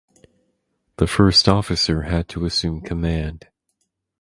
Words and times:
The 0.97 1.05
first 1.05 1.47
officer 1.47 2.01
had 2.01 2.27
to 2.29 2.45
assume 2.45 2.81
command. 2.81 3.45